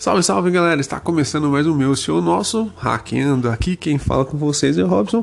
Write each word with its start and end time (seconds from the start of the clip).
Salve, 0.00 0.22
salve 0.22 0.50
galera! 0.50 0.80
Está 0.80 0.98
começando 0.98 1.50
mais 1.50 1.66
um 1.66 1.74
meu, 1.74 1.94
seu 1.94 2.22
nosso, 2.22 2.72
hackeando 2.78 3.50
aqui. 3.50 3.76
Quem 3.76 3.98
fala 3.98 4.24
com 4.24 4.38
vocês 4.38 4.78
é 4.78 4.82
o 4.82 4.86
Robson. 4.86 5.22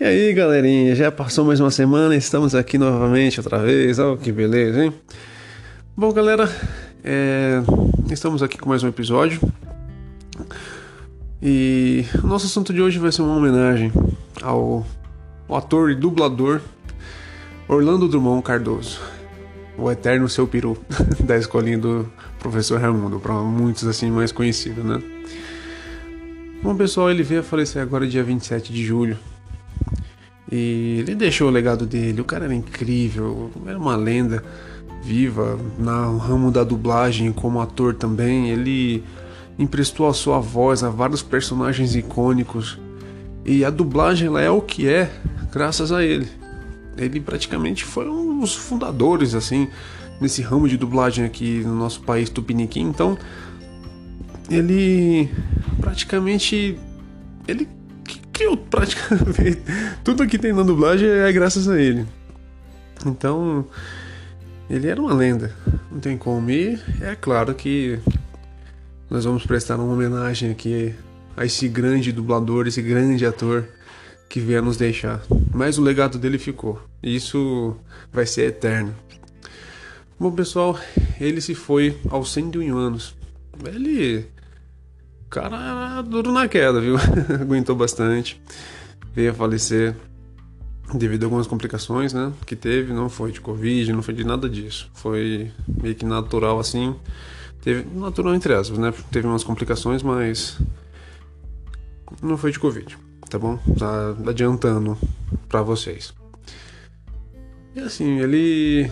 E 0.00 0.02
aí 0.02 0.34
galerinha, 0.34 0.92
já 0.96 1.12
passou 1.12 1.44
mais 1.44 1.60
uma 1.60 1.70
semana, 1.70 2.16
estamos 2.16 2.52
aqui 2.52 2.78
novamente 2.78 3.38
outra 3.38 3.60
vez. 3.60 3.96
Oh, 4.00 4.16
que 4.16 4.32
beleza, 4.32 4.86
hein? 4.86 4.92
Bom, 5.96 6.12
galera, 6.12 6.50
é... 7.04 7.62
estamos 8.10 8.42
aqui 8.42 8.58
com 8.58 8.68
mais 8.68 8.82
um 8.82 8.88
episódio. 8.88 9.40
E 11.40 12.04
o 12.20 12.26
nosso 12.26 12.46
assunto 12.46 12.72
de 12.72 12.82
hoje 12.82 12.98
vai 12.98 13.12
ser 13.12 13.22
uma 13.22 13.36
homenagem 13.36 13.92
ao, 14.42 14.84
ao 15.48 15.56
ator 15.56 15.92
e 15.92 15.94
dublador 15.94 16.60
Orlando 17.68 18.08
Drummond 18.08 18.42
Cardoso, 18.42 19.00
o 19.78 19.90
eterno 19.90 20.28
seu 20.28 20.46
peru 20.46 20.76
da 21.24 21.38
escolinha 21.38 21.78
do 21.78 22.10
professor 22.38 22.80
Raimundo, 22.80 23.20
para 23.20 23.32
muitos 23.34 23.86
assim 23.86 24.10
mais 24.10 24.32
conhecido, 24.32 24.82
né? 24.82 25.00
Bom, 26.60 26.74
pessoal, 26.74 27.08
ele 27.08 27.22
veio 27.22 27.40
a 27.40 27.44
falecer 27.44 27.80
agora 27.80 28.06
dia 28.06 28.24
27 28.24 28.72
de 28.72 28.84
julho. 28.84 29.16
E 30.50 30.96
ele 30.98 31.14
deixou 31.14 31.46
o 31.46 31.50
legado 31.50 31.86
dele. 31.86 32.20
O 32.20 32.24
cara 32.24 32.46
era 32.46 32.54
incrível, 32.54 33.50
era 33.64 33.78
uma 33.78 33.94
lenda 33.94 34.42
viva 35.02 35.56
no 35.78 36.18
ramo 36.18 36.50
da 36.50 36.64
dublagem 36.64 37.32
como 37.32 37.60
ator 37.60 37.94
também. 37.94 38.50
Ele 38.50 39.04
emprestou 39.56 40.08
a 40.08 40.14
sua 40.14 40.40
voz 40.40 40.82
a 40.82 40.90
vários 40.90 41.22
personagens 41.22 41.94
icônicos. 41.94 42.78
E 43.44 43.64
a 43.64 43.70
dublagem 43.70 44.26
ela 44.26 44.40
é 44.40 44.50
o 44.50 44.60
que 44.60 44.88
é 44.88 45.10
graças 45.52 45.92
a 45.92 46.02
ele. 46.02 46.37
Ele 46.98 47.20
praticamente 47.20 47.84
foi 47.84 48.08
um 48.08 48.40
dos 48.40 48.54
fundadores 48.54 49.34
assim 49.34 49.68
nesse 50.20 50.42
ramo 50.42 50.68
de 50.68 50.76
dublagem 50.76 51.24
aqui 51.24 51.62
no 51.64 51.74
nosso 51.74 52.02
país 52.02 52.28
tupiniquim. 52.28 52.82
Então, 52.82 53.16
ele 54.50 55.30
praticamente 55.80 56.78
ele 57.46 57.68
criou 58.32 58.56
praticamente 58.56 59.62
tudo 60.04 60.26
que 60.26 60.38
tem 60.38 60.52
na 60.52 60.62
dublagem 60.62 61.08
é 61.08 61.32
graças 61.32 61.68
a 61.68 61.80
ele. 61.80 62.06
Então, 63.06 63.66
ele 64.68 64.88
era 64.88 65.00
uma 65.00 65.14
lenda, 65.14 65.54
não 65.90 66.00
tem 66.00 66.16
como. 66.16 66.50
E 66.50 66.78
é 67.00 67.14
claro 67.14 67.54
que 67.54 67.98
nós 69.08 69.24
vamos 69.24 69.46
prestar 69.46 69.76
uma 69.76 69.92
homenagem 69.92 70.50
aqui 70.50 70.94
a 71.36 71.44
esse 71.44 71.68
grande 71.68 72.12
dublador, 72.12 72.66
esse 72.66 72.82
grande 72.82 73.24
ator 73.24 73.64
que 74.28 74.40
veio 74.40 74.62
nos 74.62 74.76
deixar. 74.76 75.22
Mas 75.54 75.78
o 75.78 75.82
legado 75.82 76.18
dele 76.18 76.38
ficou. 76.38 76.87
Isso 77.02 77.76
vai 78.12 78.26
ser 78.26 78.48
eterno. 78.48 78.94
Bom, 80.18 80.32
pessoal, 80.32 80.78
ele 81.20 81.40
se 81.40 81.54
foi 81.54 81.96
aos 82.10 82.32
101 82.32 82.76
anos. 82.76 83.14
Ele. 83.64 84.26
Cara, 85.30 86.02
duro 86.02 86.32
na 86.32 86.48
queda, 86.48 86.80
viu? 86.80 86.96
Aguentou 87.40 87.76
bastante. 87.76 88.40
Veio 89.14 89.30
a 89.30 89.34
falecer 89.34 89.94
devido 90.92 91.22
a 91.22 91.26
algumas 91.26 91.46
complicações, 91.46 92.12
né? 92.12 92.32
Que 92.46 92.56
teve. 92.56 92.92
Não 92.92 93.08
foi 93.08 93.30
de 93.30 93.40
Covid, 93.40 93.92
não 93.92 94.02
foi 94.02 94.14
de 94.14 94.24
nada 94.24 94.48
disso. 94.48 94.90
Foi 94.94 95.52
meio 95.80 95.94
que 95.94 96.04
natural 96.04 96.58
assim. 96.58 96.96
Teve. 97.62 97.86
Natural 97.96 98.34
entre 98.34 98.54
aspas, 98.54 98.78
né? 98.78 98.92
Teve 99.12 99.28
umas 99.28 99.44
complicações, 99.44 100.02
mas. 100.02 100.58
Não 102.20 102.36
foi 102.36 102.50
de 102.50 102.58
Covid, 102.58 102.98
tá 103.30 103.38
bom? 103.38 103.56
Tá 103.78 104.16
adiantando 104.28 104.98
para 105.48 105.62
vocês. 105.62 106.12
E 107.74 107.80
assim, 107.80 108.18
ele 108.18 108.90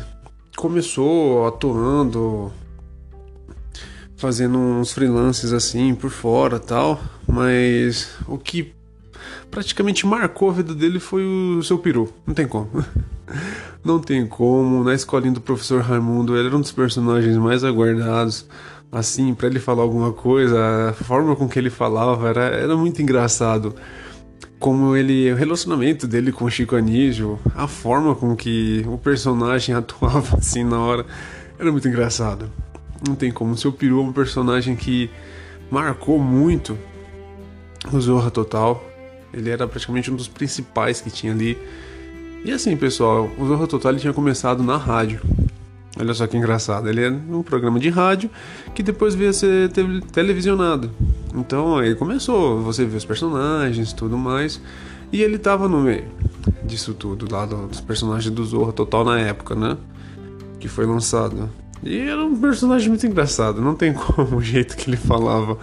começou 0.56 1.46
atuando, 1.46 2.52
fazendo 4.16 4.58
uns 4.58 4.92
freelances 4.92 5.52
assim 5.52 5.94
por 5.94 6.10
fora 6.10 6.58
tal, 6.58 7.00
mas 7.26 8.16
o 8.26 8.38
que 8.38 8.74
praticamente 9.50 10.06
marcou 10.06 10.50
a 10.50 10.52
vida 10.52 10.74
dele 10.74 10.98
foi 10.98 11.24
o 11.24 11.62
seu 11.62 11.78
peru. 11.78 12.12
Não 12.26 12.34
tem 12.34 12.46
como. 12.46 12.68
Não 13.84 13.98
tem 13.98 14.26
como. 14.26 14.82
Na 14.82 14.94
escolinha 14.94 15.32
do 15.32 15.40
professor 15.40 15.80
Raimundo, 15.80 16.36
ele 16.36 16.48
era 16.48 16.56
um 16.56 16.60
dos 16.60 16.72
personagens 16.72 17.36
mais 17.36 17.62
aguardados. 17.64 18.46
Assim, 18.90 19.34
para 19.34 19.48
ele 19.48 19.58
falar 19.58 19.82
alguma 19.82 20.12
coisa, 20.12 20.90
a 20.90 20.92
forma 20.92 21.34
com 21.36 21.48
que 21.48 21.58
ele 21.58 21.70
falava 21.70 22.28
era, 22.28 22.44
era 22.44 22.76
muito 22.76 23.02
engraçado 23.02 23.74
como 24.58 24.96
ele, 24.96 25.32
o 25.32 25.36
relacionamento 25.36 26.06
dele 26.06 26.32
com 26.32 26.44
o 26.44 26.50
Chico 26.50 26.76
Anísio, 26.76 27.38
a 27.54 27.68
forma 27.68 28.14
com 28.14 28.34
que 28.34 28.84
o 28.86 28.98
personagem 28.98 29.74
atuava 29.76 30.38
assim 30.38 30.64
na 30.64 30.78
hora, 30.80 31.06
era 31.58 31.70
muito 31.70 31.86
engraçado. 31.88 32.50
Não 33.06 33.14
tem 33.14 33.30
como. 33.30 33.52
O 33.52 33.56
seu 33.56 33.72
peru 33.72 34.00
é 34.00 34.02
um 34.02 34.12
personagem 34.12 34.74
que 34.74 35.10
marcou 35.70 36.18
muito 36.18 36.76
o 37.92 38.00
Zorra 38.00 38.30
Total. 38.30 38.82
Ele 39.32 39.50
era 39.50 39.66
praticamente 39.66 40.10
um 40.10 40.16
dos 40.16 40.28
principais 40.28 41.00
que 41.00 41.10
tinha 41.10 41.32
ali. 41.32 41.58
E 42.44 42.50
assim, 42.50 42.76
pessoal, 42.76 43.30
o 43.38 43.46
Zorra 43.46 43.66
Total 43.66 43.94
tinha 43.96 44.12
começado 44.12 44.62
na 44.62 44.76
rádio. 44.76 45.20
Olha 45.98 46.14
só 46.14 46.26
que 46.26 46.36
engraçado. 46.36 46.88
Ele 46.88 47.04
é 47.04 47.10
um 47.10 47.42
programa 47.42 47.78
de 47.78 47.88
rádio 47.88 48.30
que 48.74 48.82
depois 48.82 49.14
veio 49.14 49.30
a 49.30 49.32
ser 49.32 49.70
televisionado. 50.12 50.90
Então 51.36 51.76
aí 51.76 51.94
começou, 51.94 52.62
você 52.62 52.84
vê 52.84 52.96
os 52.96 53.04
personagens 53.04 53.92
tudo 53.92 54.16
mais. 54.16 54.60
E 55.12 55.22
ele 55.22 55.38
tava 55.38 55.68
no 55.68 55.80
meio 55.80 56.04
disso 56.64 56.94
tudo, 56.94 57.32
lá 57.32 57.46
dos 57.46 57.80
personagens 57.80 58.32
do 58.32 58.44
Zorra 58.44 58.72
Total 58.72 59.04
na 59.04 59.20
época, 59.20 59.54
né? 59.54 59.76
Que 60.58 60.68
foi 60.68 60.86
lançado. 60.86 61.48
E 61.82 61.98
era 61.98 62.24
um 62.24 62.36
personagem 62.36 62.88
muito 62.88 63.06
engraçado, 63.06 63.60
não 63.60 63.74
tem 63.74 63.92
como 63.94 64.36
o 64.36 64.42
jeito 64.42 64.76
que 64.76 64.90
ele 64.90 64.96
falava. 64.96 65.58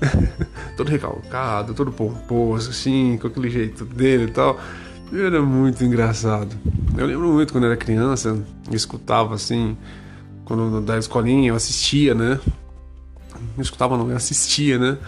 todo 0.76 0.88
recalcado, 0.88 1.74
todo 1.74 1.92
pomposo, 1.92 2.70
assim, 2.70 3.18
com 3.20 3.26
aquele 3.26 3.50
jeito 3.50 3.84
dele 3.84 4.24
e 4.24 4.30
tal. 4.30 4.58
Era 5.12 5.42
muito 5.42 5.84
engraçado. 5.84 6.56
Eu 6.96 7.06
lembro 7.06 7.28
muito 7.28 7.52
quando 7.52 7.64
era 7.64 7.76
criança, 7.76 8.38
escutava 8.70 9.34
assim, 9.34 9.76
quando 10.44 10.80
da 10.80 10.98
escolinha 10.98 11.50
eu 11.50 11.54
assistia, 11.54 12.14
né? 12.14 12.40
Não 13.56 13.62
escutava 13.62 13.96
não, 13.96 14.10
eu 14.10 14.16
assistia, 14.16 14.78
né? 14.78 14.98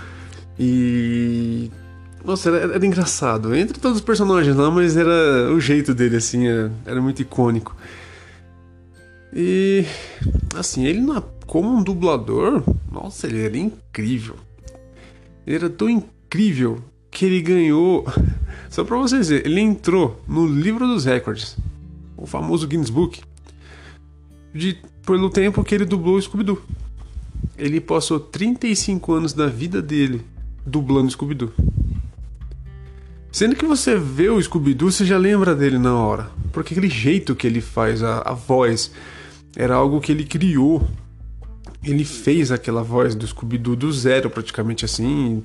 E 0.58 1.70
nossa, 2.25 2.50
era, 2.50 2.75
era, 2.75 2.86
engraçado. 2.86 3.54
Entre 3.54 3.80
todos 3.80 3.98
os 3.98 4.04
personagens 4.04 4.54
lá, 4.54 4.70
mas 4.70 4.97
era 4.97 5.53
o 5.53 5.60
jeito 5.60 5.94
dele, 5.94 6.16
assim, 6.16 6.47
era, 6.47 6.72
era, 6.86 7.02
muito 7.02 7.20
icônico. 7.20 7.76
E, 9.32 9.84
assim, 10.56 10.84
ele 10.84 11.00
como 11.47 11.69
um 11.69 11.82
dublador, 11.82 12.62
nossa, 12.91 13.26
ele 13.26 13.44
era 13.44 13.56
incrível. 13.56 14.36
Ele 15.47 15.56
era 15.56 15.70
tão 15.70 15.88
incrível 15.88 16.78
que 17.10 17.26
ele 17.26 17.42
ganhou. 17.42 18.06
Só 18.70 18.84
pra 18.84 18.97
vocês 18.97 19.28
verem, 19.28 19.50
ele 19.50 19.60
entrou 19.60 20.22
no 20.26 20.47
livro 20.47 20.86
dos 20.86 21.04
recordes, 21.04 21.56
o 22.16 22.26
famoso 22.26 22.66
Guinness 22.66 22.88
Book, 22.88 23.20
de, 24.54 24.78
pelo 25.04 25.28
tempo 25.28 25.64
que 25.64 25.75
ele 25.75 25.84
dublou 25.84 26.20
Scooby-Doo. 26.20 26.62
Ele 27.62 27.81
passou 27.81 28.19
35 28.19 29.12
anos 29.12 29.33
da 29.33 29.47
vida 29.47 29.81
dele 29.81 30.23
dublando 30.67 31.09
Scooby-Doo. 31.12 31.53
Sendo 33.31 33.55
que 33.55 33.65
você 33.65 33.97
vê 33.97 34.28
o 34.28 34.43
Scooby-Doo, 34.43 34.91
você 34.91 35.06
já 35.06 35.17
lembra 35.17 35.55
dele 35.55 35.78
na 35.78 35.95
hora. 35.95 36.28
Porque 36.53 36.75
aquele 36.75 36.91
jeito 36.91 37.37
que 37.37 37.47
ele 37.47 37.61
faz, 37.61 38.03
a, 38.03 38.19
a 38.23 38.33
voz, 38.33 38.91
era 39.55 39.77
algo 39.77 40.00
que 40.00 40.11
ele 40.11 40.25
criou. 40.25 40.89
Ele 41.84 42.05
fez 42.05 42.50
aquela 42.50 42.83
voz 42.83 43.15
do 43.15 43.25
Scooby-Doo 43.25 43.77
do 43.77 43.93
zero, 43.93 44.29
praticamente 44.29 44.84
assim. 44.84 45.44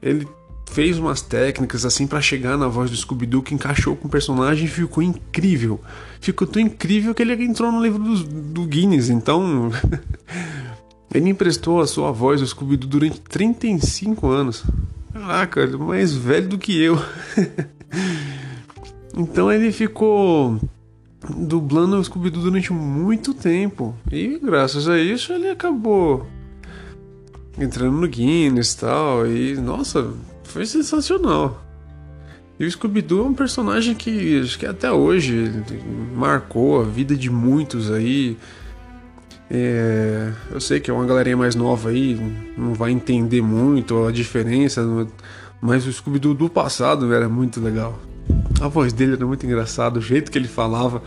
Ele 0.00 0.28
fez 0.70 1.00
umas 1.00 1.20
técnicas 1.20 1.84
assim 1.84 2.06
para 2.06 2.20
chegar 2.20 2.56
na 2.56 2.68
voz 2.68 2.92
do 2.92 2.96
Scooby-Doo 2.96 3.42
que 3.42 3.56
encaixou 3.56 3.96
com 3.96 4.06
o 4.06 4.10
personagem 4.10 4.66
e 4.66 4.68
ficou 4.68 5.02
incrível. 5.02 5.80
Ficou 6.20 6.46
tão 6.46 6.62
incrível 6.62 7.12
que 7.12 7.22
ele 7.22 7.34
entrou 7.42 7.72
no 7.72 7.82
livro 7.82 7.98
do, 7.98 8.22
do 8.22 8.66
Guinness, 8.66 9.10
então. 9.10 9.72
ele 11.12 11.28
emprestou 11.28 11.80
a 11.80 11.86
sua 11.86 12.12
voz 12.12 12.40
ao 12.40 12.46
Scooby-Doo 12.46 12.88
durante 12.88 13.20
35 13.20 14.28
anos. 14.28 14.64
Caraca, 15.12 15.60
ele 15.60 15.74
é 15.74 15.78
mais 15.78 16.14
velho 16.14 16.48
do 16.48 16.58
que 16.58 16.80
eu. 16.80 16.96
então 19.16 19.50
ele 19.50 19.72
ficou 19.72 20.60
dublando 21.36 21.96
o 21.96 22.04
Scooby-Doo 22.04 22.42
durante 22.42 22.72
muito 22.72 23.34
tempo. 23.34 23.94
E 24.10 24.38
graças 24.38 24.88
a 24.88 24.98
isso 24.98 25.32
ele 25.32 25.48
acabou 25.48 26.26
entrando 27.58 27.96
no 27.96 28.08
Guinness 28.08 28.72
e 28.72 28.78
tal. 28.78 29.26
E 29.26 29.56
nossa, 29.56 30.12
foi 30.44 30.64
sensacional. 30.64 31.60
E 32.58 32.64
o 32.64 32.70
Scooby-Doo 32.70 33.24
é 33.24 33.28
um 33.28 33.34
personagem 33.34 33.94
que 33.94 34.40
acho 34.40 34.58
que 34.58 34.66
até 34.66 34.92
hoje 34.92 35.50
marcou 36.14 36.80
a 36.80 36.84
vida 36.84 37.16
de 37.16 37.30
muitos 37.30 37.90
aí. 37.90 38.36
É, 39.52 40.30
eu 40.52 40.60
sei 40.60 40.78
que 40.78 40.90
é 40.90 40.94
uma 40.94 41.04
galerinha 41.04 41.36
mais 41.36 41.56
nova 41.56 41.90
aí, 41.90 42.16
não 42.56 42.72
vai 42.72 42.92
entender 42.92 43.42
muito 43.42 44.06
a 44.06 44.12
diferença, 44.12 44.86
mas 45.60 45.84
o 45.86 45.92
Scooby-Doo 45.92 46.34
do 46.34 46.48
passado 46.48 47.12
era 47.12 47.28
muito 47.28 47.60
legal. 47.60 47.98
A 48.60 48.68
voz 48.68 48.92
dele 48.92 49.14
era 49.14 49.26
muito 49.26 49.44
engraçada, 49.44 49.98
o 49.98 50.02
jeito 50.02 50.30
que 50.30 50.38
ele 50.38 50.46
falava, 50.46 51.02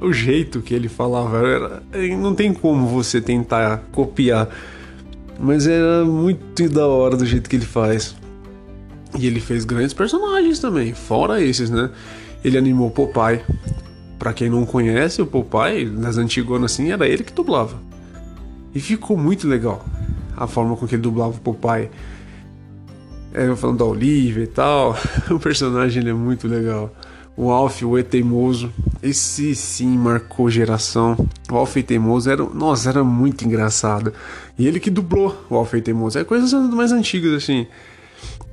o 0.00 0.12
jeito 0.12 0.62
que 0.62 0.72
ele 0.72 0.88
falava, 0.88 1.38
era, 1.38 1.82
não 2.16 2.32
tem 2.32 2.54
como 2.54 2.86
você 2.86 3.20
tentar 3.20 3.82
copiar 3.90 4.48
Mas 5.40 5.66
era 5.66 6.04
muito 6.04 6.68
da 6.68 6.86
hora 6.86 7.16
do 7.16 7.26
jeito 7.26 7.50
que 7.50 7.56
ele 7.56 7.66
faz. 7.66 8.14
E 9.18 9.26
ele 9.26 9.40
fez 9.40 9.64
grandes 9.64 9.94
personagens 9.94 10.60
também, 10.60 10.92
fora 10.94 11.42
esses, 11.42 11.70
né? 11.70 11.90
Ele 12.44 12.56
animou 12.56 12.90
Popeye. 12.90 13.40
Pra 14.18 14.32
quem 14.32 14.50
não 14.50 14.66
conhece, 14.66 15.22
o 15.22 15.26
Popeye, 15.26 15.84
nas 15.84 16.18
antigonas 16.18 16.72
assim, 16.72 16.90
era 16.90 17.06
ele 17.06 17.22
que 17.22 17.32
dublava. 17.32 17.78
E 18.74 18.80
ficou 18.80 19.16
muito 19.16 19.46
legal 19.46 19.84
a 20.36 20.46
forma 20.46 20.76
com 20.76 20.86
que 20.86 20.94
ele 20.94 21.02
dublava 21.02 21.36
o 21.36 21.40
Popeye. 21.40 21.90
É, 23.34 23.54
falando 23.54 23.78
da 23.78 23.84
Olivia 23.84 24.44
e 24.44 24.46
tal. 24.46 24.96
o 25.30 25.38
personagem 25.38 26.00
ele 26.00 26.10
é 26.10 26.14
muito 26.14 26.48
legal. 26.48 26.94
O 27.36 27.50
Alf, 27.50 27.82
o 27.82 27.98
E 27.98 28.02
Teimoso. 28.02 28.72
Esse 29.02 29.54
sim 29.54 29.96
marcou 29.96 30.50
geração. 30.50 31.16
O 31.50 31.56
Alf 31.56 31.76
e 31.76 31.82
Teimoso 31.82 32.30
era, 32.30 32.42
nossa, 32.42 32.88
era 32.88 33.04
muito 33.04 33.44
engraçado. 33.44 34.12
E 34.58 34.66
ele 34.66 34.80
que 34.80 34.90
dublou 34.90 35.36
o 35.48 35.56
Alf 35.56 35.74
e 35.74 35.80
Teimoso. 35.80 36.18
É 36.18 36.24
coisas 36.24 36.52
mais 36.52 36.90
antigas 36.90 37.32
assim. 37.34 37.66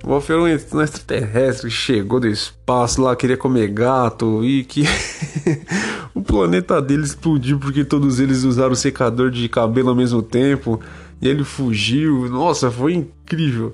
O 0.08 0.14
Alf 0.14 0.30
era 0.30 0.40
um 0.40 0.48
extraterrestre 0.48 1.72
chegou 1.72 2.20
do 2.20 2.28
espaço 2.28 3.02
lá, 3.02 3.16
queria 3.16 3.36
comer 3.36 3.70
gato 3.70 4.46
e 4.46 4.64
que 4.64 4.84
o 6.14 6.22
planeta 6.22 6.80
dele 6.80 7.04
explodiu 7.04 7.58
porque 7.58 7.84
todos 7.84 8.20
eles 8.20 8.44
usaram 8.44 8.76
secador 8.76 9.32
de 9.32 9.50
cabelo 9.50 9.90
ao 9.90 9.96
mesmo 9.96 10.22
tempo 10.22 10.80
e 11.20 11.28
ele 11.28 11.44
fugiu. 11.44 12.30
Nossa, 12.30 12.70
foi 12.70 12.94
incrível. 12.94 13.74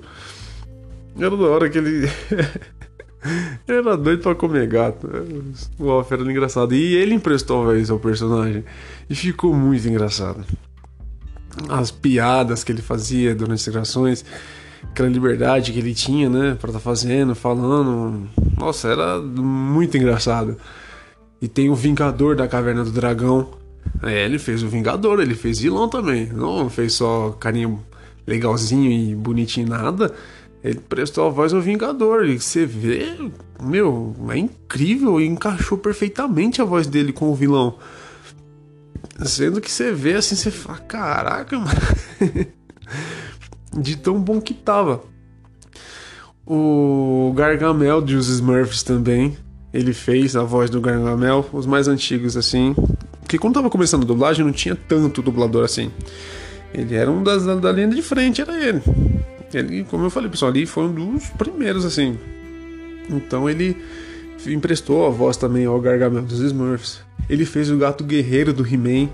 Era 1.18 1.36
da 1.36 1.44
hora 1.44 1.68
que 1.68 1.76
ele. 1.76 2.08
era 3.68 3.94
doido 3.94 4.22
pra 4.22 4.34
comer 4.34 4.66
gato. 4.66 5.06
O 5.78 5.90
Alf 5.90 6.10
era 6.10 6.22
engraçado. 6.22 6.74
E 6.74 6.94
ele 6.94 7.14
emprestou 7.14 7.68
a 7.68 7.74
vez 7.74 7.90
ao 7.90 7.98
personagem. 7.98 8.64
E 9.10 9.14
ficou 9.14 9.54
muito 9.54 9.86
engraçado. 9.86 10.42
As 11.68 11.90
piadas 11.90 12.64
que 12.64 12.72
ele 12.72 12.80
fazia 12.80 13.34
durante 13.34 13.60
as 13.60 13.68
gravações 13.68 14.24
aquela 14.90 15.08
liberdade 15.08 15.72
que 15.72 15.78
ele 15.78 15.94
tinha, 15.94 16.28
né, 16.28 16.56
para 16.60 16.70
estar 16.70 16.78
tá 16.78 16.80
fazendo, 16.80 17.34
falando. 17.34 18.28
Nossa, 18.58 18.88
era 18.88 19.18
muito 19.20 19.96
engraçado. 19.96 20.56
E 21.40 21.48
tem 21.48 21.68
o 21.70 21.74
Vingador 21.74 22.36
da 22.36 22.46
Caverna 22.46 22.84
do 22.84 22.90
Dragão. 22.90 23.50
É, 24.02 24.24
ele 24.24 24.38
fez 24.38 24.62
o 24.62 24.68
Vingador, 24.68 25.20
ele 25.20 25.34
fez 25.34 25.58
vilão 25.58 25.88
também. 25.88 26.26
Não 26.26 26.70
fez 26.70 26.92
só 26.92 27.30
carinho 27.30 27.82
legalzinho 28.26 28.90
e 28.90 29.14
bonitinho 29.14 29.68
nada. 29.68 30.14
Ele 30.62 30.78
prestou 30.78 31.26
a 31.26 31.30
voz 31.30 31.52
ao 31.52 31.60
Vingador. 31.60 32.26
E 32.26 32.38
você 32.38 32.64
vê, 32.64 33.16
meu, 33.60 34.14
é 34.30 34.38
incrível 34.38 35.20
e 35.20 35.26
encaixou 35.26 35.76
perfeitamente 35.76 36.62
a 36.62 36.64
voz 36.64 36.86
dele 36.86 37.12
com 37.12 37.30
o 37.30 37.34
vilão. 37.34 37.76
Sendo 39.24 39.60
que 39.60 39.70
você 39.70 39.92
vê 39.92 40.14
assim, 40.14 40.36
você 40.36 40.50
fala, 40.50 40.78
caraca, 40.78 41.58
mano. 41.58 41.72
de 43.76 43.96
tão 43.96 44.20
bom 44.20 44.40
que 44.40 44.54
tava. 44.54 45.02
O 46.46 47.32
Gargamel 47.36 48.02
de 48.02 48.16
os 48.16 48.28
Smurfs 48.28 48.82
também, 48.82 49.36
ele 49.72 49.92
fez 49.92 50.36
a 50.36 50.42
voz 50.42 50.68
do 50.68 50.80
Gargamel, 50.80 51.48
os 51.52 51.66
mais 51.66 51.88
antigos 51.88 52.36
assim. 52.36 52.74
Que 53.28 53.38
quando 53.38 53.54
tava 53.54 53.70
começando 53.70 54.02
a 54.02 54.06
dublagem 54.06 54.44
não 54.44 54.52
tinha 54.52 54.76
tanto 54.76 55.22
dublador 55.22 55.64
assim. 55.64 55.90
Ele 56.74 56.94
era 56.94 57.10
um 57.10 57.22
das 57.22 57.44
da 57.44 57.72
linha 57.72 57.88
de 57.88 58.02
frente, 58.02 58.40
era 58.40 58.60
ele. 58.60 58.82
Ele, 59.52 59.84
como 59.84 60.04
eu 60.04 60.10
falei, 60.10 60.30
pessoal, 60.30 60.50
ali 60.50 60.66
foi 60.66 60.84
um 60.84 60.92
dos 60.92 61.28
primeiros 61.30 61.84
assim. 61.84 62.18
Então 63.08 63.48
ele 63.48 63.76
emprestou 64.46 65.06
a 65.06 65.10
voz 65.10 65.36
também 65.36 65.66
ao 65.66 65.80
Gargamel 65.80 66.22
dos 66.22 66.40
Smurfs. 66.40 67.00
Ele 67.28 67.44
fez 67.44 67.70
o 67.70 67.76
gato 67.76 68.02
guerreiro 68.04 68.52
do 68.52 68.66
He-Man 68.66 69.08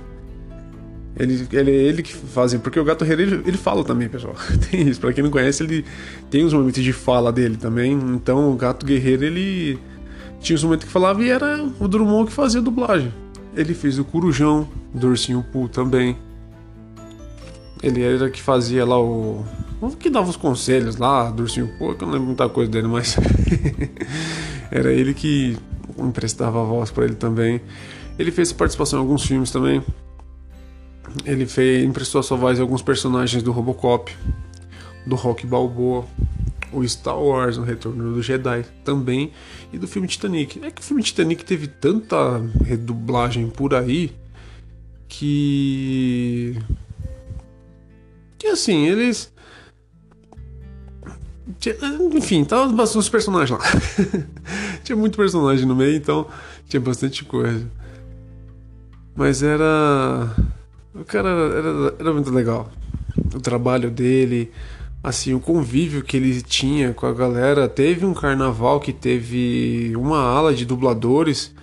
ele, 1.19 1.49
ele, 1.53 1.71
ele 1.71 2.03
que 2.03 2.15
fazem, 2.15 2.61
porque 2.61 2.79
o 2.79 2.85
Gato 2.85 3.05
Herrera 3.05 3.23
ele, 3.23 3.43
ele 3.45 3.57
fala 3.57 3.83
também, 3.83 4.09
pessoal. 4.09 4.35
Tem 4.71 4.89
isso, 4.89 5.01
pra 5.01 5.13
quem 5.13 5.25
não 5.25 5.31
conhece, 5.31 5.63
ele 5.65 5.85
tem 6.31 6.45
uns 6.45 6.53
momentos 6.53 6.83
de 6.83 6.93
fala 6.93 7.33
dele 7.33 7.57
também. 7.57 7.93
Então 7.93 8.53
o 8.53 8.55
Gato 8.55 8.87
Guerreiro 8.87 9.25
ele 9.25 9.79
tinha 10.41 10.55
uns 10.55 10.63
momentos 10.63 10.87
que 10.87 10.93
falava 10.93 11.23
e 11.23 11.29
era 11.29 11.69
o 11.81 11.89
Drummond 11.89 12.29
que 12.29 12.33
fazia 12.33 12.61
a 12.61 12.63
dublagem. 12.63 13.13
Ele 13.57 13.75
fez 13.75 13.99
o 13.99 14.05
Corujão, 14.05 14.69
do 14.95 15.09
Ursinho 15.09 15.45
Poo 15.53 15.69
também. 15.69 16.17
Ele 17.83 18.03
era 18.03 18.31
que 18.31 18.41
fazia 18.41 18.85
lá 18.85 19.01
o. 19.01 19.45
que 19.99 20.11
dava 20.11 20.31
os 20.31 20.37
conselhos 20.37 20.97
lá 20.97 21.31
do 21.31 21.43
Ursinho 21.43 21.69
Poo, 21.79 21.95
que 21.95 22.05
eu 22.05 22.07
não 22.07 22.13
lembro 22.13 22.29
muita 22.29 22.49
coisa 22.49 22.71
dele, 22.71 22.87
mas. 22.87 23.17
era 24.71 24.93
ele 24.93 25.15
que 25.15 25.57
emprestava 25.99 26.61
a 26.61 26.65
voz 26.65 26.91
para 26.91 27.05
ele 27.05 27.15
também. 27.15 27.61
Ele 28.19 28.31
fez 28.31 28.53
participação 28.53 28.99
em 28.99 29.03
alguns 29.03 29.25
filmes 29.25 29.51
também. 29.51 29.83
Ele 31.25 31.47
fez, 31.47 31.85
emprestou 31.85 32.21
a 32.21 32.23
sua 32.23 32.37
voz 32.37 32.59
a 32.59 32.63
alguns 32.63 32.83
personagens 32.83 33.43
do 33.43 33.53
Robocop, 33.53 34.15
do 35.07 35.15
Rock 35.15 35.47
Balboa, 35.47 36.05
o 36.73 36.87
Star 36.87 37.19
Wars, 37.19 37.57
o 37.57 37.63
Retorno 37.63 38.15
do 38.15 38.23
Jedi 38.23 38.65
também, 38.85 39.33
e 39.73 39.79
do 39.79 39.89
filme 39.89 40.07
Titanic. 40.07 40.61
É 40.65 40.71
que 40.71 40.81
o 40.81 40.85
filme 40.85 41.03
Titanic 41.03 41.45
teve 41.45 41.67
tanta 41.67 42.39
redublagem 42.65 43.49
por 43.49 43.75
aí 43.75 44.13
que. 45.09 46.57
que 48.39 48.47
assim, 48.47 48.87
eles. 48.87 49.33
Enfim, 52.13 52.45
tava 52.45 52.71
bastante 52.73 53.03
os 53.03 53.09
personagens 53.09 53.59
lá. 53.59 53.65
tinha 54.85 54.95
muito 54.95 55.17
personagem 55.17 55.65
no 55.67 55.75
meio, 55.75 55.97
então 55.97 56.27
tinha 56.69 56.81
bastante 56.81 57.25
coisa. 57.25 57.67
Mas 59.17 59.43
era 59.43 60.37
o 61.01 61.05
cara 61.05 61.29
era, 61.29 61.95
era 61.99 62.13
muito 62.13 62.31
legal. 62.31 62.71
O 63.35 63.41
trabalho 63.41 63.91
dele, 63.91 64.51
assim, 65.03 65.35
o 65.35 65.41
convívio 65.41 66.03
que 66.03 66.17
ele 66.17 66.41
tinha 66.43 66.93
com 66.93 67.07
a 67.07 67.13
galera. 67.13 67.69
Teve 67.69 68.05
um 68.05 68.15
carnaval 68.15 68.81
que 68.81 68.93
teve 68.93 69.93
uma 69.97 70.19
ala 70.19 70.55
de 70.55 70.65
dubladores 70.65 71.55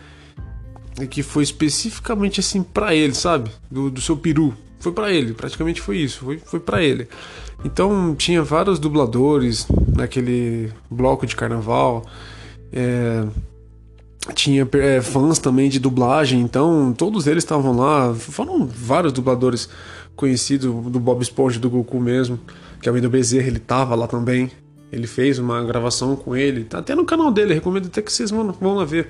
que 1.10 1.22
foi 1.22 1.44
especificamente 1.44 2.40
assim 2.40 2.64
para 2.64 2.96
ele, 2.96 3.14
sabe? 3.14 3.52
Do, 3.70 3.90
do 3.90 4.00
seu 4.00 4.16
peru. 4.16 4.54
Foi 4.80 4.92
para 4.92 5.12
ele, 5.12 5.34
praticamente 5.34 5.82
foi 5.82 5.98
isso, 5.98 6.20
foi, 6.20 6.38
foi 6.38 6.60
para 6.60 6.84
ele. 6.84 7.08
Então 7.64 8.14
tinha 8.16 8.44
vários 8.44 8.78
dubladores 8.78 9.68
naquele 9.96 10.72
bloco 10.90 11.26
de 11.26 11.36
carnaval. 11.36 12.06
É, 12.72 13.26
tinha 14.34 14.68
é, 14.74 15.02
fãs 15.02 15.38
também 15.38 15.70
de 15.70 15.80
dublagem, 15.80 16.42
então 16.42 16.94
todos 16.98 17.28
eles 17.28 17.44
estavam 17.44 17.76
lá. 17.76 18.14
Foram 18.14 18.66
vários 18.66 19.14
dubladores 19.14 19.70
conhecidos 20.16 20.72
do 20.90 21.00
Bob 21.00 21.22
Esponja, 21.22 21.60
do 21.60 21.70
Goku 21.70 22.00
mesmo, 22.00 22.40
que 22.82 22.90
é 22.90 22.92
o 22.92 23.02
do 23.02 23.10
Bezerra, 23.10 23.48
ele 23.48 23.60
tava 23.60 23.94
lá 23.96 24.08
também. 24.08 24.50
Ele 24.92 25.08
fez 25.08 25.38
uma 25.40 25.64
gravação 25.64 26.16
com 26.16 26.36
ele, 26.36 26.64
tá 26.64 26.80
até 26.80 26.96
no 26.96 27.06
canal 27.06 27.32
dele, 27.32 27.54
recomendo 27.54 27.88
até 27.88 28.02
que 28.02 28.12
vocês 28.12 28.32
vão, 28.32 28.52
vão 28.54 28.76
lá 28.76 28.86
ver. 28.86 29.10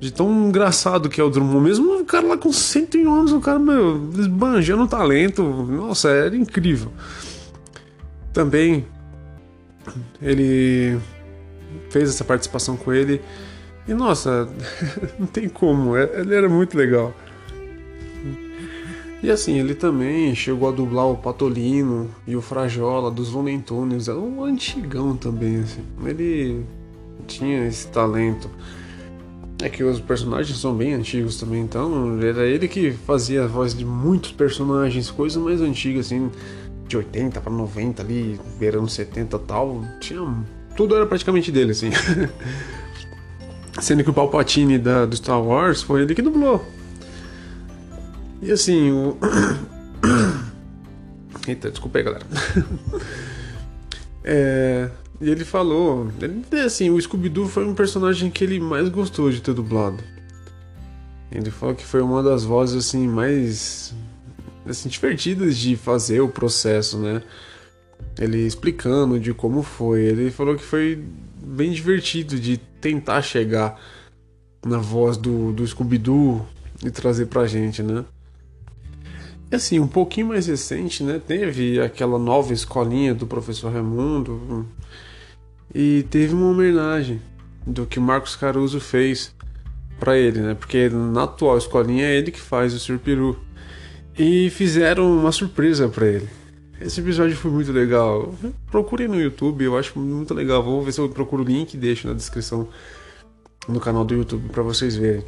De 0.00 0.12
tão 0.12 0.48
engraçado 0.48 1.08
que 1.08 1.20
é 1.20 1.24
o 1.24 1.30
Drummond, 1.30 1.62
mesmo 1.62 2.00
o 2.00 2.04
cara 2.04 2.26
lá 2.26 2.36
com 2.36 2.52
101 2.52 3.14
anos, 3.14 3.32
o 3.32 3.40
cara, 3.40 3.58
meu, 3.58 4.10
esbanjando 4.18 4.88
talento, 4.88 5.42
nossa, 5.44 6.08
era 6.08 6.36
incrível. 6.36 6.90
Também 8.32 8.84
ele 10.20 10.98
fez 11.90 12.08
essa 12.08 12.24
participação 12.24 12.76
com 12.76 12.92
ele 12.92 13.20
e 13.86 13.94
nossa, 13.94 14.48
não 15.18 15.26
tem 15.26 15.48
como, 15.48 15.96
é, 15.96 16.20
ele 16.20 16.34
era 16.34 16.48
muito 16.48 16.76
legal. 16.76 17.14
E 19.22 19.30
assim, 19.30 19.56
ele 19.58 19.74
também 19.74 20.34
chegou 20.34 20.68
a 20.68 20.72
dublar 20.72 21.06
o 21.06 21.16
Patolino 21.16 22.10
e 22.26 22.34
o 22.34 22.42
Frajola 22.42 23.08
dos 23.08 23.30
Looney 23.30 23.62
era 24.08 24.18
um 24.18 24.42
antigão 24.42 25.16
também, 25.16 25.60
assim. 25.60 25.84
Ele 26.04 26.64
tinha 27.28 27.66
esse 27.68 27.86
talento. 27.86 28.50
É 29.62 29.68
que 29.68 29.84
os 29.84 30.00
personagens 30.00 30.58
são 30.58 30.74
bem 30.74 30.92
antigos 30.94 31.38
também, 31.38 31.62
então 31.62 32.20
era 32.20 32.44
ele 32.44 32.66
que 32.66 32.90
fazia 32.90 33.44
a 33.44 33.46
voz 33.46 33.72
de 33.72 33.84
muitos 33.84 34.32
personagens, 34.32 35.08
coisas 35.08 35.40
mais 35.40 35.60
antigas, 35.60 36.06
assim, 36.06 36.28
de 36.88 36.96
80 36.96 37.40
para 37.40 37.52
90 37.52 38.02
ali, 38.02 38.40
beirando 38.58 38.88
70 38.88 39.36
e 39.36 39.40
tal. 39.40 39.84
Tinha. 40.00 40.20
Tudo 40.76 40.96
era 40.96 41.06
praticamente 41.06 41.52
dele, 41.52 41.70
assim. 41.70 41.90
Sendo 43.80 44.04
que 44.04 44.10
o 44.10 44.12
Palpatine 44.12 44.78
da, 44.78 45.06
do 45.06 45.16
Star 45.16 45.42
Wars 45.42 45.82
foi 45.82 46.02
ele 46.02 46.14
que 46.14 46.22
dublou. 46.22 46.64
E 48.42 48.50
assim, 48.50 48.90
o. 48.90 49.16
Eita, 51.46 51.70
desculpa 51.70 51.98
aí, 51.98 52.04
galera. 52.04 52.26
é, 54.22 54.90
e 55.20 55.30
ele 55.30 55.44
falou. 55.44 56.10
Ele, 56.20 56.60
assim, 56.60 56.90
o 56.90 57.00
Scooby-Doo 57.00 57.48
foi 57.48 57.64
um 57.64 57.74
personagem 57.74 58.30
que 58.30 58.44
ele 58.44 58.60
mais 58.60 58.88
gostou 58.88 59.30
de 59.30 59.40
ter 59.40 59.54
dublado. 59.54 60.02
Ele 61.30 61.50
falou 61.50 61.74
que 61.74 61.84
foi 61.84 62.02
uma 62.02 62.22
das 62.22 62.44
vozes 62.44 62.86
assim 62.86 63.08
mais 63.08 63.94
assim 64.66 64.88
divertidas 64.88 65.56
de 65.56 65.76
fazer 65.76 66.20
o 66.20 66.28
processo, 66.28 66.98
né? 66.98 67.22
Ele 68.22 68.46
explicando 68.46 69.18
de 69.18 69.34
como 69.34 69.62
foi. 69.62 70.02
Ele 70.02 70.30
falou 70.30 70.56
que 70.56 70.64
foi 70.64 71.02
bem 71.44 71.72
divertido 71.72 72.38
de 72.38 72.56
tentar 72.80 73.22
chegar 73.22 73.80
na 74.64 74.78
voz 74.78 75.16
do, 75.16 75.52
do 75.52 75.66
Scooby-Doo 75.66 76.46
e 76.84 76.90
trazer 76.90 77.26
pra 77.26 77.46
gente, 77.46 77.82
né? 77.82 78.04
assim, 79.56 79.78
um 79.78 79.86
pouquinho 79.86 80.28
mais 80.28 80.46
recente, 80.46 81.02
né? 81.02 81.20
Teve 81.24 81.80
aquela 81.80 82.18
nova 82.18 82.52
escolinha 82.52 83.14
do 83.14 83.26
professor 83.26 83.72
Raimundo 83.72 84.66
e 85.74 86.04
teve 86.10 86.34
uma 86.34 86.48
homenagem 86.48 87.20
do 87.66 87.86
que 87.86 88.00
Marcos 88.00 88.36
Caruso 88.36 88.80
fez 88.80 89.34
para 89.98 90.16
ele, 90.16 90.40
né? 90.40 90.54
Porque 90.54 90.88
na 90.88 91.24
atual 91.24 91.56
escolinha 91.58 92.06
é 92.06 92.16
ele 92.16 92.30
que 92.30 92.40
faz 92.40 92.74
o 92.74 92.80
Sr. 92.80 92.98
Peru. 92.98 93.38
E 94.18 94.50
fizeram 94.50 95.18
uma 95.18 95.32
surpresa 95.32 95.88
para 95.88 96.06
ele. 96.06 96.28
Esse 96.84 97.00
episódio 97.00 97.36
foi 97.36 97.50
muito 97.50 97.70
legal. 97.70 98.34
Procure 98.70 99.06
no 99.06 99.20
YouTube, 99.20 99.64
eu 99.64 99.78
acho 99.78 99.96
muito 99.98 100.34
legal. 100.34 100.62
Vou 100.62 100.82
ver 100.82 100.92
se 100.92 101.00
eu 101.00 101.08
procuro 101.08 101.42
o 101.42 101.46
link 101.46 101.74
e 101.74 101.76
deixo 101.76 102.08
na 102.08 102.14
descrição 102.14 102.68
no 103.68 103.78
canal 103.78 104.04
do 104.04 104.14
YouTube 104.14 104.48
para 104.48 104.62
vocês 104.62 104.96
verem. 104.96 105.24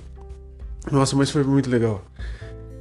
Nossa, 0.91 1.15
mas 1.15 1.31
foi 1.31 1.45
muito 1.45 1.71
legal. 1.71 2.05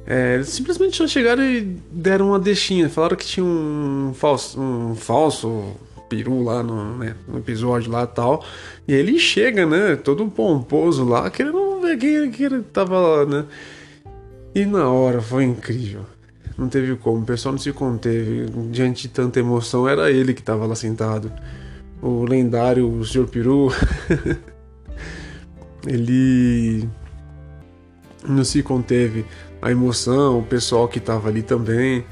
É, 0.06 0.42
simplesmente 0.42 0.96
só 0.96 1.06
chegaram 1.06 1.44
e 1.44 1.60
deram 1.90 2.28
uma 2.28 2.38
deixinha. 2.38 2.88
Falaram 2.88 3.16
que 3.16 3.24
tinha 3.24 3.46
um 3.46 4.12
falso, 4.12 4.60
um 4.60 4.96
falso 4.96 5.74
peru 6.08 6.42
lá 6.42 6.62
no, 6.62 6.98
né, 6.98 7.14
no 7.28 7.38
episódio 7.38 7.92
lá 7.92 8.02
e 8.02 8.08
tal. 8.08 8.44
E 8.88 8.92
ele 8.92 9.20
chega, 9.20 9.64
né? 9.64 9.94
Todo 9.94 10.26
pomposo 10.26 11.04
lá, 11.04 11.30
querendo 11.30 11.80
ver 11.80 11.96
quem, 11.96 12.30
quem 12.30 12.62
tava 12.62 12.98
lá, 12.98 13.24
né? 13.24 13.44
E 14.52 14.66
na 14.66 14.88
hora 14.88 15.22
foi 15.22 15.44
incrível. 15.44 16.04
Não 16.56 16.68
teve 16.68 16.96
como, 16.96 17.22
o 17.22 17.26
pessoal 17.26 17.52
não 17.52 17.58
se 17.58 17.72
conteve. 17.72 18.46
Diante 18.70 19.02
de 19.02 19.08
tanta 19.08 19.40
emoção, 19.40 19.88
era 19.88 20.10
ele 20.10 20.32
que 20.32 20.42
tava 20.42 20.66
lá 20.66 20.74
sentado. 20.74 21.32
O 22.00 22.24
lendário 22.24 22.88
o 22.88 23.04
Sr. 23.04 23.26
Peru. 23.26 23.72
ele 25.86 26.88
não 28.26 28.44
se 28.44 28.62
conteve 28.62 29.24
a 29.60 29.70
emoção, 29.70 30.38
o 30.38 30.42
pessoal 30.42 30.88
que 30.88 31.00
tava 31.00 31.28
ali 31.28 31.42
também. 31.42 32.04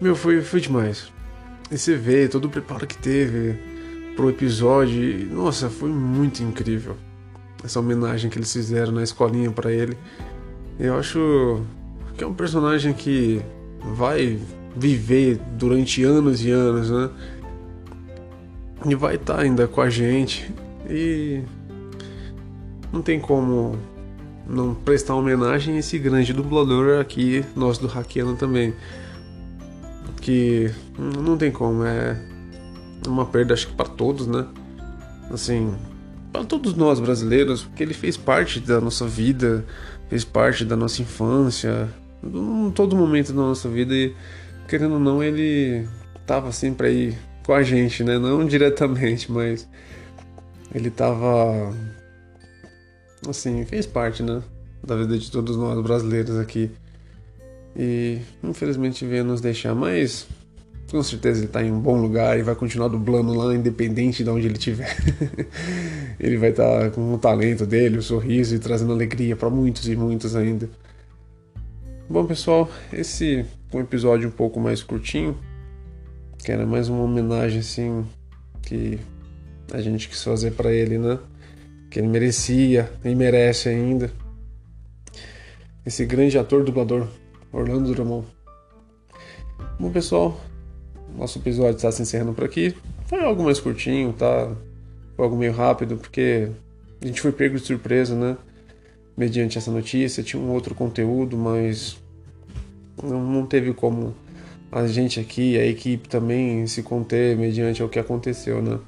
Meu, 0.00 0.14
foi, 0.14 0.40
foi 0.42 0.60
demais. 0.60 1.12
E 1.70 1.78
você 1.78 1.96
vê 1.96 2.28
todo 2.28 2.46
o 2.46 2.50
preparo 2.50 2.86
que 2.86 2.96
teve 2.98 3.58
pro 4.14 4.30
episódio. 4.30 5.26
Nossa, 5.32 5.68
foi 5.68 5.90
muito 5.90 6.42
incrível. 6.42 6.96
Essa 7.64 7.80
homenagem 7.80 8.30
que 8.30 8.38
eles 8.38 8.52
fizeram 8.52 8.92
na 8.92 9.02
escolinha 9.02 9.50
para 9.50 9.72
ele. 9.72 9.96
Eu 10.78 10.98
acho 10.98 11.62
que 12.16 12.24
é 12.24 12.26
um 12.26 12.34
personagem 12.34 12.92
que 12.92 13.40
vai 13.84 14.38
viver 14.76 15.40
durante 15.56 16.02
anos 16.02 16.44
e 16.44 16.50
anos, 16.50 16.90
né? 16.90 17.10
E 18.86 18.94
vai 18.94 19.16
estar 19.16 19.36
tá 19.36 19.42
ainda 19.42 19.68
com 19.68 19.80
a 19.80 19.90
gente. 19.90 20.52
E 20.88 21.42
não 22.92 23.00
tem 23.02 23.20
como 23.20 23.78
não 24.46 24.74
prestar 24.74 25.14
homenagem 25.14 25.76
a 25.76 25.78
esse 25.78 25.98
grande 25.98 26.32
dublador 26.32 27.00
aqui, 27.00 27.44
nós 27.54 27.78
do 27.78 27.86
Hackeando 27.86 28.36
também. 28.36 28.74
Que 30.20 30.70
não 30.98 31.36
tem 31.36 31.50
como, 31.50 31.84
é 31.84 32.20
uma 33.06 33.26
perda 33.26 33.54
acho 33.54 33.68
que 33.68 33.74
para 33.74 33.88
todos, 33.88 34.26
né? 34.26 34.46
Assim, 35.30 35.74
para 36.32 36.44
todos 36.44 36.74
nós 36.74 37.00
brasileiros, 37.00 37.62
porque 37.62 37.82
ele 37.82 37.94
fez 37.94 38.16
parte 38.16 38.60
da 38.60 38.80
nossa 38.80 39.06
vida, 39.06 39.64
fez 40.08 40.24
parte 40.24 40.64
da 40.64 40.76
nossa 40.76 41.02
infância, 41.02 41.88
em 42.22 42.70
todo 42.70 42.96
momento 42.96 43.32
da 43.32 43.40
nossa 43.40 43.68
vida 43.68 43.94
e 43.94 44.14
querendo 44.68 44.94
ou 44.94 45.00
não 45.00 45.22
ele 45.22 45.86
tava 46.26 46.52
sempre 46.52 46.86
aí 46.86 47.18
com 47.44 47.52
a 47.52 47.62
gente, 47.62 48.04
né? 48.04 48.18
Não 48.18 48.46
diretamente, 48.46 49.30
mas 49.30 49.68
ele 50.74 50.90
tava 50.90 51.74
assim, 53.28 53.64
fez 53.64 53.86
parte, 53.86 54.22
né, 54.22 54.42
da 54.82 54.96
vida 54.96 55.16
de 55.18 55.30
todos 55.30 55.56
nós 55.56 55.80
brasileiros 55.82 56.38
aqui. 56.38 56.70
E 57.76 58.18
infelizmente 58.42 59.04
veio 59.06 59.24
nos 59.24 59.40
deixar, 59.40 59.74
mas 59.74 60.26
com 60.90 61.02
certeza 61.02 61.40
ele 61.40 61.46
está 61.46 61.62
em 61.62 61.72
um 61.72 61.80
bom 61.80 62.00
lugar 62.00 62.38
e 62.38 62.42
vai 62.42 62.54
continuar 62.54 62.88
dublando 62.88 63.32
lá, 63.32 63.54
independente 63.54 64.22
de 64.22 64.30
onde 64.30 64.46
ele 64.46 64.58
estiver. 64.58 64.94
ele 66.20 66.36
vai 66.36 66.50
estar 66.50 66.80
tá 66.80 66.90
com 66.90 67.14
o 67.14 67.18
talento 67.18 67.64
dele, 67.64 67.98
o 67.98 68.02
sorriso 68.02 68.54
e 68.54 68.58
trazendo 68.58 68.92
alegria 68.92 69.34
para 69.34 69.48
muitos 69.48 69.88
e 69.88 69.96
muitos 69.96 70.36
ainda. 70.36 70.68
Bom, 72.12 72.26
pessoal, 72.26 72.68
esse 72.92 73.46
um 73.72 73.80
episódio 73.80 74.28
um 74.28 74.30
pouco 74.30 74.60
mais 74.60 74.82
curtinho, 74.82 75.34
que 76.44 76.52
era 76.52 76.66
mais 76.66 76.90
uma 76.90 77.04
homenagem 77.04 77.60
assim 77.60 78.04
que 78.60 79.00
a 79.72 79.80
gente 79.80 80.10
quis 80.10 80.22
fazer 80.22 80.50
para 80.50 80.70
ele, 80.70 80.98
né? 80.98 81.18
que 81.90 81.98
ele 81.98 82.08
merecia 82.08 82.92
e 83.02 83.14
merece 83.14 83.70
ainda. 83.70 84.12
Esse 85.86 86.04
grande 86.04 86.36
ator 86.36 86.62
dublador, 86.62 87.08
Orlando 87.50 87.94
Drummond. 87.94 88.26
Bom, 89.80 89.90
pessoal, 89.90 90.38
nosso 91.16 91.38
episódio 91.38 91.76
está 91.76 91.90
se 91.90 92.02
encerrando 92.02 92.34
por 92.34 92.44
aqui. 92.44 92.76
Foi 93.06 93.24
algo 93.24 93.42
mais 93.42 93.58
curtinho, 93.58 94.12
tá? 94.12 94.54
Foi 95.16 95.24
algo 95.24 95.34
meio 95.38 95.54
rápido, 95.54 95.96
porque 95.96 96.50
a 97.00 97.06
gente 97.06 97.22
foi 97.22 97.32
pego 97.32 97.56
de 97.56 97.64
surpresa, 97.64 98.14
né? 98.14 98.36
Mediante 99.16 99.58
essa 99.58 99.70
notícia, 99.70 100.22
tinha 100.22 100.40
um 100.40 100.50
outro 100.50 100.74
conteúdo, 100.74 101.36
mas 101.36 101.98
não, 103.02 103.46
teve 103.46 103.74
como 103.74 104.14
a 104.70 104.86
gente 104.86 105.20
aqui, 105.20 105.58
a 105.58 105.66
equipe 105.66 106.08
também 106.08 106.66
se 106.66 106.82
conter 106.82 107.36
mediante 107.36 107.82
o 107.82 107.88
que 107.88 107.98
aconteceu, 107.98 108.62
né? 108.62 108.78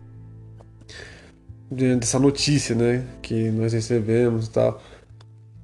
dessa 1.71 2.19
notícia, 2.19 2.75
né, 2.75 3.05
que 3.21 3.51
nós 3.51 3.73
recebemos, 3.73 4.49
tal, 4.49 4.81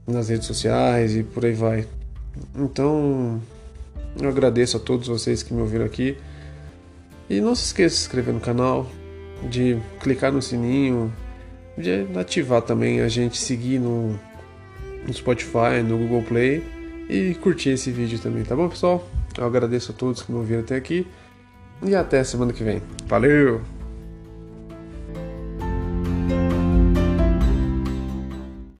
nas 0.06 0.28
redes 0.28 0.46
sociais 0.46 1.14
e 1.14 1.22
por 1.22 1.44
aí 1.44 1.52
vai. 1.52 1.86
Então, 2.56 3.40
eu 4.20 4.28
agradeço 4.28 4.76
a 4.76 4.80
todos 4.80 5.06
vocês 5.06 5.42
que 5.42 5.54
me 5.54 5.60
ouviram 5.60 5.84
aqui. 5.84 6.16
E 7.28 7.40
não 7.40 7.54
se 7.54 7.66
esqueça 7.66 7.94
de 7.94 8.00
se 8.00 8.06
inscrever 8.06 8.34
no 8.34 8.40
canal, 8.40 8.90
de 9.48 9.78
clicar 10.00 10.32
no 10.32 10.42
sininho, 10.42 11.12
de 11.78 12.06
ativar 12.18 12.62
também 12.62 13.00
a 13.00 13.08
gente 13.08 13.38
seguir 13.38 13.78
no, 13.78 14.18
no 15.06 15.12
Spotify, 15.12 15.82
no 15.86 15.98
Google 15.98 16.22
Play 16.22 16.64
e 17.08 17.34
curtir 17.34 17.70
esse 17.70 17.90
vídeo 17.90 18.18
também, 18.18 18.44
tá 18.44 18.54
bom, 18.54 18.68
pessoal? 18.68 19.08
Eu 19.36 19.44
agradeço 19.44 19.92
a 19.92 19.94
todos 19.94 20.22
que 20.22 20.30
me 20.30 20.38
ouviram 20.38 20.60
até 20.60 20.76
aqui 20.76 21.06
e 21.82 21.94
até 21.94 22.22
semana 22.22 22.52
que 22.52 22.62
vem. 22.62 22.82
Valeu! 23.06 23.79